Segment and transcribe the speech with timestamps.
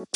[0.00, 0.08] สวัส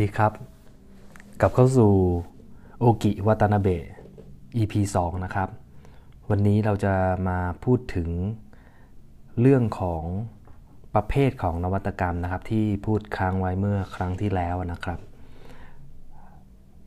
[0.00, 0.32] ดีครับ
[1.40, 1.92] กลับเข้าสู่
[2.78, 3.84] โอกิวัตนาเบะ
[4.56, 5.48] EP 2 นะครับ
[6.30, 6.94] วันนี้เราจะ
[7.28, 8.08] มาพูดถึง
[9.40, 10.04] เรื่องของ
[10.94, 14.98] ประเภทของนวัตกรรมนะครับ ที่พูดค้างไว้เมื่อครั้งที่แล้วนะครับ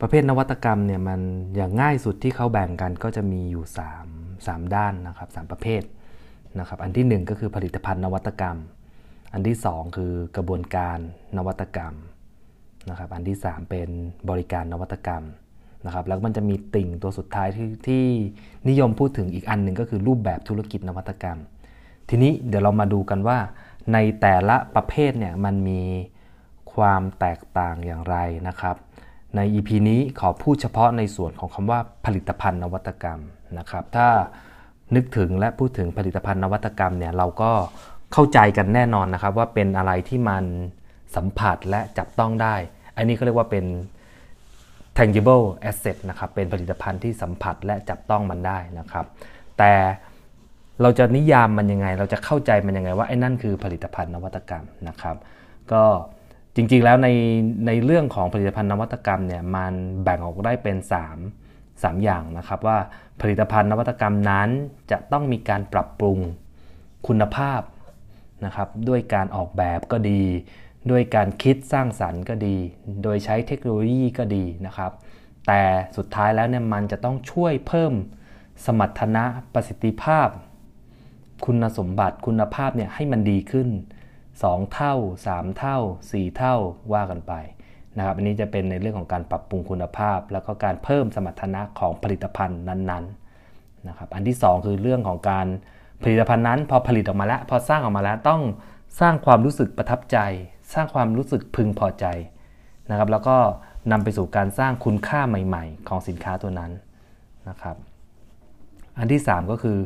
[0.00, 1.20] ประเภทนวัตกรรมเนี่ยมัน
[1.56, 3.64] อย่างง่ายสุดที่เขาแบ่งกันก็จะมีอยู่
[4.06, 5.82] 3 3 ด้านนะครับ3ประเภท
[6.58, 8.56] นะครับอันที่ 1 ก็คือผลิตภัณฑ์นวัตกรรม
[9.32, 10.98] อันที่ 2 คือกระบวนการ
[11.36, 11.94] นวัตกรรม
[12.90, 13.88] นะครับอันที่ 3 เป็น
[14.30, 15.24] บริการนวัตกรรม
[15.86, 18.04] นะครับแล้วมันจะมีติ่งตัวสุดท้ายที่ที่
[18.68, 21.38] นิยมพูดถึงอีกอันหนึ่งก็คือรูปแบบธุรกิจนวัตกรรม
[22.08, 23.38] ทีนี้เดี๋ยวเรามาดูกันว่า
[23.92, 25.82] ในแต่ละประเภทเนี่ยมันมี
[26.74, 28.16] ความแตกต่างอย่างไร
[28.48, 28.76] นะครับ
[29.36, 33.20] ใน EP นี้ขอพูดเฉพาะในส่วนของคำว่าผลิตภัณฑ์นวัตกรรม
[33.58, 34.08] นะครับ ถ้า
[34.94, 37.50] นึกถึงและพูดถึงผลิตภัณฑ์นวัตกรรมเนี่ยเราก็
[38.12, 40.44] เข้าใจกันแน่นอนนะครับ ว่าเป็นอะไรที่มัน
[41.16, 42.54] สัมผัสและจับต้องได้
[42.96, 43.64] อันนี้เขาเรียกว่าเป็น
[44.98, 49.06] tangible asset นะครับเป็นผลิตภัณฑ์ที่สัมผัสและจับต้องมันได้นะครับ
[49.58, 49.72] แต่
[50.82, 55.16] เราจะนิยามมันยังไง เราจะเข้าใจมันยังไงว่าไอ้นั่นคือผลิตภัณฑ์นวัตกรรมนะครับ
[55.72, 55.84] ก็
[56.60, 57.08] จริงๆแล้วใน
[57.66, 60.76] ในเรื่องของผลิตภัณฑ์นวัตกรรมเนี่ยมันแบ่งออกได้เป็น
[61.32, 62.78] 3 3 อย่างนะครับว่า
[63.20, 64.48] ผลิตภัณฑ์นวัตกรรมนั้น
[64.90, 66.18] จะต้องมีการปรับปรุง
[67.06, 67.60] คุณภาพ
[68.44, 70.22] นะครับด้วยการออกแบบก็ดี
[70.90, 72.56] ด้วยการคิดสร้างสรรค์ก็ดี
[73.02, 74.92] โดยใช้เทคโนโลยีก็ดีนะครับ
[75.46, 75.62] แต่
[75.96, 77.92] สุดท้ายแล้วเนี่ยมันจะต้องช่วยเพิ่ม
[78.66, 80.28] สมรรถนะประสิทธิภาพ
[81.44, 83.68] คุณสมบัติคุณภาพเนี่ยให้มันดีขึ้น
[84.42, 84.94] 2 เท่า
[85.26, 85.78] 3 เท่า
[86.10, 86.54] 4 เท่า
[86.92, 87.32] ว่ากันไป
[87.98, 95.46] นะครับอันนี้จะเป็นในเรื่องของการปรับปรุงคุณภาพ แล้วก็การเพิ่มสมรรถนะของผลิตภัณฑ์นั้นๆนะครับอันที่ 2 คือเรื่องของการ
[96.02, 98.42] ผลิตภัณฑ์นั้น พอผลิตออกมาแล้ว พอสร้างออกมาแล้วต้อง
[99.00, 100.18] สร้างความรู้สึกประทับใจ
[100.72, 102.06] สร้างความรู้สึกพึงพอใจ
[102.90, 103.36] นะครับแล้วก็
[103.92, 106.72] นำไปสู่การสร้างคุณค่าใหม่ ๆ ของสินค้าตัวนั้น
[107.48, 107.76] นะครับ
[108.98, 109.78] อันที่ 3 ก็คือ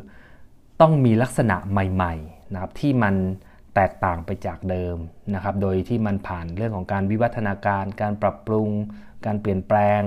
[0.80, 3.14] ต้องมีลักษณะใหม่ๆนะครับที่มัน
[3.74, 4.96] แตกต่างไปจากเดิม
[5.34, 8.68] นะครับ โดยที่มันผ่านเรื่องของการวิวัฒนาการ การปรับปรุง
[9.26, 10.02] การเปลี่ยนแปลง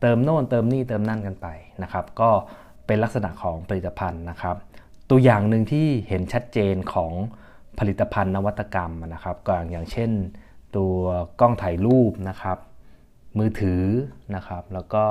[0.00, 1.46] เติมโน่นเติมนี่เติมนั่นกันไป
[1.82, 2.30] นะครับ ก็
[2.86, 4.56] เป็นลักษณะของผลิตภัณฑ์นะครับ
[5.10, 7.12] ตัวอย่างหนึ่งที่เห็นชัดเจนของ
[7.78, 10.10] ผลิตภัณฑ์นวัตกรรมนะครับก็อย่างเช่น
[10.76, 10.96] ตัว
[11.40, 12.58] กล้องถ่ายรูปนะครับ
[13.38, 13.84] มือถือ
[14.34, 15.04] นะครับ แล้วก็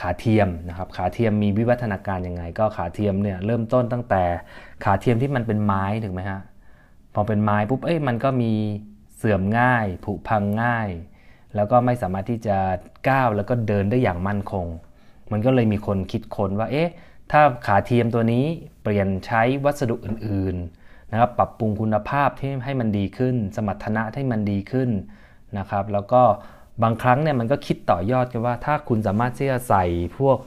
[0.00, 4.22] ขาเทียมนะครับ ขาเทียมมีวิวัฒนาการยังไง ก็ขาเทียมเนี่ยเริ่มต้นตั้งแต่
[4.84, 6.40] ขาเทียมที่มันเป็นไม้ถูกไหมฮะ
[7.14, 8.52] พอเป็นไม้ปุ๊บเอ้ยมันก็มี
[9.16, 10.88] เสื่อมง่าย ผุพังง่าย
[11.54, 12.58] แล้วก็ไม่สามารถที่จะ
[13.08, 14.66] ก้าวแล้วก็เดินได้อย่างมั่นคง
[15.32, 16.90] มันก็เลยมีคนคิดค้นว่าเอ๊ะ
[17.32, 18.44] ถ้าขาเทียมตัวนี้
[18.82, 24.90] เปลี่ยนใช้วัสดุอื่นๆนะครับปรับปรุงคุณภาพที่ให้มันดีขึ้น สมรรถนะให้มันดีขึ้น
[25.58, 26.22] นะครับแล้วก็
[26.82, 29.84] บางครั้งเนี่ยมันก็คิดต่อยอดกันว่าถ้าคุณสามารถที่จะใส่
[30.18, 30.38] พวก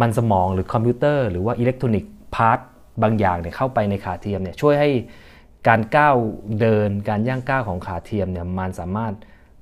[0.00, 2.58] มันสมองหรือคอมพิวเตอร์ หรือว่าอิเล็กทรอนิกส์ part
[3.02, 4.90] บางอย่างเนี่ยเข้าไปในขาเทียมเนี่ยช่วยให้
[5.68, 6.16] การก้าว
[6.60, 9.14] เดินการย่างก้าวของขาเทียมเนี่ยมันสามารถ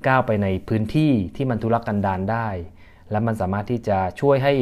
[0.06, 2.48] ก้าวไปในพื้นที่ที่มันทุรกันดารได้
[3.10, 4.54] และมันสามารถที่จะช่วยให้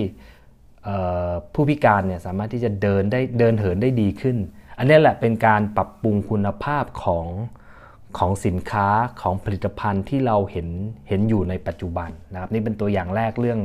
[1.54, 4.36] ผู้พิการเนี่ยสามารถที่จะเดินได้เดินเหินได้ดีขึ้น
[4.78, 7.26] อันนี้แหละเป็นการปรับปรุงคุณภาพของ
[8.18, 8.88] ของสินค้า
[9.20, 10.68] ของผลิตภัณฑ์ที่เราเห็น
[11.08, 13.60] เห็นอยู่ในปัจจุบันนะครับนี่เป็นตัวอย่างแรกเรื่อง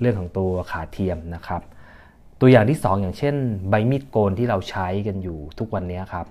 [0.00, 1.62] เรื่องของตัวขาเทียมนะครับ
[2.40, 3.34] ตัวอย่างที่ 2อย่างเช่น
[3.68, 6.26] ใบมีดโกนที่เราใช้กันอยู่ทุกวันนี้ครับ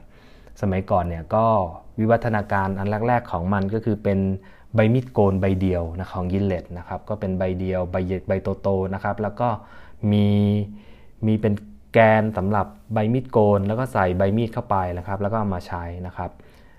[0.62, 1.46] สมัยก่อนเนี่ยก็
[2.00, 4.20] วิวัฒนาการอันแรก ๆ ของมันก็คือเป็น
[4.76, 7.96] ใบมีดโกนใบเดียวนะของยินเลตนะครับก็เป็นใบเดียวใบ
[8.28, 8.32] ใบ
[8.62, 9.48] โตๆนะครับแล้วก็
[10.12, 10.28] มี
[11.28, 11.54] มีเป็น
[11.94, 16.32] แกนสำหรับใบมีดโกน แล้วก็ใส่ใบมีดเข้าไปนะครับ แล้วก็มาใช้นะครับ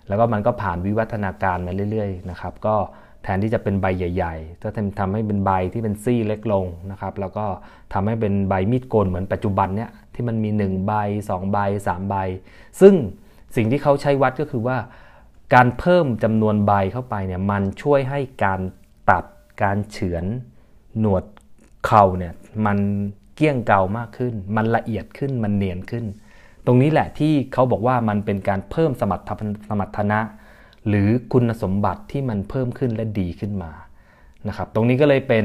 [0.09, 2.77] แล้วก็มันก็ผ่านวิวัฒนาการมาเรื่อยๆนะครับ ก็
[3.23, 4.69] แทนที่จะเป็นใบใหญ่ ๆ ก็
[4.99, 7.47] ทำให้เป็นใบที่เป็นซี่เล็กลงนะครับ แล้วก็
[7.93, 10.93] ทำให้เป็นใบมีดโกนเหมือนปัจจุบันเนี้ยที่มันมี 1 ใบ
[11.29, 12.15] 2 ใบ 3 ใบ
[12.81, 12.95] ซึ่ง
[13.57, 14.79] สิ่งที่เขาใช้วัดก็คือว่า
[15.55, 18.61] การเพิ่มจำนวนใบเข้าไปเนี่ยมันช่วยให้การ
[19.11, 19.25] ตัด
[19.63, 20.25] การเฉือน
[21.01, 21.25] หนวด
[21.87, 22.35] เข่าเนี่ย
[22.67, 22.79] มัน
[23.35, 26.05] เกี้ยงเก่ามากขึ้น มันละเอียดขึ้นมันเนียนขึ้น
[26.67, 29.31] ตรงนี้แหละที่เขาบอกว่ามันเป็นการเพิ่มสมรรถ
[29.69, 30.21] สมรรถนะ
[30.89, 33.73] หรือคุณสมบัติที่มันเพิ่มขึ้นและดีขึ้นมา
[34.49, 35.45] นะครับตรงนี้ก็เลยเป็น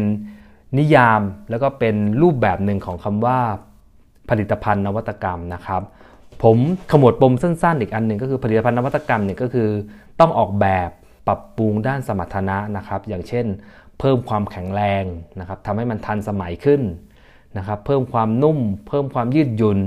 [0.78, 3.40] นิยามแล้วก็เป็นรูปแบบหนึ่งของคำว่า
[4.30, 5.82] ผลิตภัณฑ์นวัตกรรมนะครับ
[6.44, 6.58] ผม
[6.92, 9.70] ขมวดปมสั้นๆ อีกอันหนึ่งก็คือผลิตภัณฑ์นวัตกรรมเนี่ยก็คือ
[10.20, 10.90] ต้องออกแบบ
[11.28, 13.46] ปรับปรุงด้านสมรรถนะนะครับ อย่างเช่น
[14.00, 15.04] เพิ่มความแข็งแรง
[15.40, 16.82] นะครับทำให้มันทันสมัยขึ้น
[17.58, 19.80] นะครับ เพิ่มความนุ่ม เพิ่มความยืดหยุ่น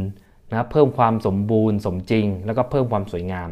[0.51, 3.49] นะเพิ่มความสมบูรณ์สมจริง แล้วก็เพิ่มความสวยงาม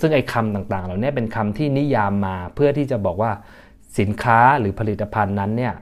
[0.00, 3.32] ซึ่งไอ้คำต่างๆ เหล่านี้เป็นคำที่นิยามมาเพื่อที่จะบอกว่า
[3.98, 5.74] สินค้าหรือผลิตภัณฑ์นั้นเนี่ย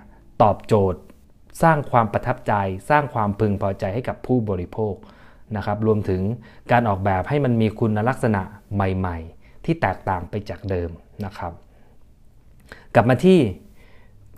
[0.42, 1.00] ตอบโจทย์
[1.62, 2.52] สร้างความประทับใจ
[2.90, 4.94] สร้างความพึงพอใจให้กับผู้บริโภค
[5.56, 6.22] นะครับรวมถึง
[6.72, 8.43] การออกแบบให้มันมีคุณลักษณะ
[8.75, 10.90] ใหม่ๆ ที่แตกต่างไปจากเดิม
[11.25, 11.52] นะครับ
[12.94, 13.38] กลับมาที่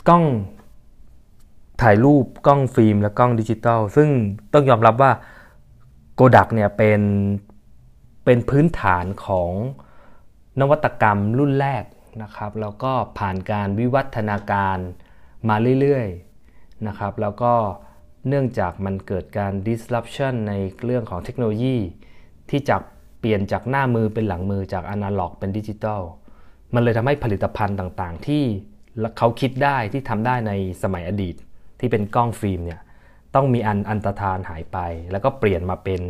[0.08, 0.24] กล้อง
[1.82, 4.08] ถ่ายรูปกล้องฟิล์มและกล้องดิจิตอลซึ่ง
[4.52, 5.12] ต้องยอมรับว่า
[6.14, 7.00] โกดักเนี่ยเป็น
[8.24, 9.50] เป็นพื้นฐานของ
[10.60, 11.84] นวัตกรรมรุ่นแรก
[12.22, 14.78] นะครับ แล้วก็ผ่านการวิวัฒนาการ
[15.48, 17.52] มาเรื่อยๆนะครับ แล้วก็
[18.28, 20.52] เนื่องจากมันเกิดการ disruption ใน
[20.84, 21.76] เรื่องของเทคโนโลยี
[22.50, 22.82] ที่จาก
[23.20, 26.02] เปลี่ยนจากหน้ามือเป็นหลังมือจากอนาล็อกเป็นดิจิตอล
[26.74, 28.42] มันเลยทำให้ผลิตภัณฑ์ต่างๆ ที่
[29.18, 31.34] เขาคิดได้ที่ทำได้ในสมัยอดีต
[31.80, 32.80] ที่เป็นกล้องฟิล์มเนี่ย
[33.34, 34.78] ต้องมีอันอันตรธานหายไป
[35.12, 36.00] แล้วก็เปลี่ยนมาเป็น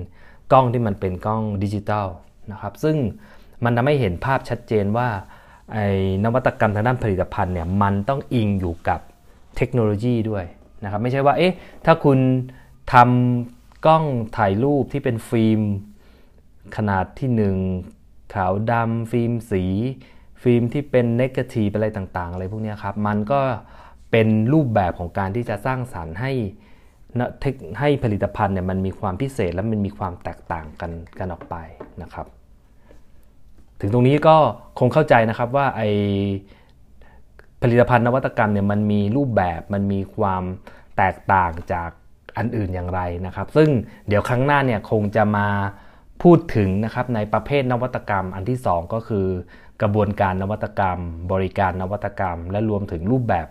[0.52, 2.06] กล้องที่มันเป็นกล้องดิจิตอล
[2.52, 2.96] นะครับซึ่ง
[3.64, 5.08] มันทำให้เห็นภาพชัดเจนว่า
[5.72, 5.87] ไอ้
[6.25, 9.00] นวัตกรรมทางด้านผลิตภัณฑ์เนี่ยมันต้องอิงอยู่กับ
[9.56, 10.44] เทคโนโลยีด้วย
[10.84, 11.54] นะครับไม่ใช่ว่าเอ๊ะ
[11.84, 12.19] ถ้าคุณ
[12.92, 14.04] ทำกล้อง
[14.36, 15.60] ถ่ายรูปที่เป็นฟิล์ม
[16.76, 19.64] ขนาดที่ 1 ขาวดำฟิล์มสี
[20.42, 23.40] ฟิล์มที่เป็น negative อะไรต่างๆ อะไรพวกนี้ครับ มันก็
[24.10, 26.32] เป็นรูปแบบของการที่จะสร้างสารรค์ให้
[27.81, 31.54] ให้ผลิตภัณฑ์เนี่ยมันมีความพิเศษและมันมีความแตกต่างกันกันออกไป
[32.02, 32.26] นะครับ
[33.81, 34.36] ถึงตรงนี้ก็
[34.78, 35.82] คงเข้าใจนะครับว่าไอ
[37.66, 40.43] ผลิตภัณฑ์นวัตกรรมเนี่ยมันมีรูปแบบมันมีความ
[40.96, 41.90] แตกต่างจาก
[42.38, 43.69] อันอื่นอย่างไรนะครับ ซึ่ง
[44.08, 45.46] เดี๋ยวครั้งหน้าเนี่ยคงจะมา
[46.22, 49.26] พูดถึงนะครับในประเภทนวัตกรรม อันที่ 2 ก็คือ
[49.82, 50.99] กระบวนการนวัตกรรม
[51.32, 53.46] บริการนวัตกรรม และรวมถึงรูปแบบ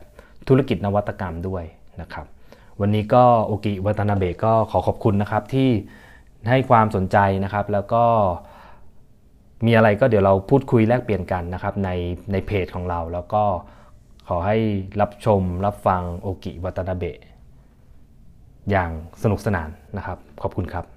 [0.48, 1.64] ธุรกิจนวัตกรรมด้วย
[2.02, 2.26] นะครับ
[2.80, 5.70] วันนี้ก็โอกิวัตนาเบะก็ขอขอบคุณนะครับที่
[6.50, 8.04] ให้ความสนใจนะครับ แล้วก็
[9.66, 11.90] มีอะไรก็เดี๋ยวเราพูดคุยแลกเปลี่ยนกันนะครับใน
[12.32, 13.44] ในเพจของเราแล้วก็
[14.28, 14.58] ขอให้
[15.02, 17.20] รับชมรับฟังโอกิวัตนาเบะ
[18.70, 18.90] อย่าง
[19.24, 20.93] สนุกสนานนะครับ ขอบคุณครับ